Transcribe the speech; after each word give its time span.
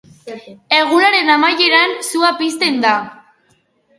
Egunaren 0.77 1.29
amaieran, 1.33 1.93
sua 2.09 2.33
pizten 2.39 2.83
da. 2.87 2.97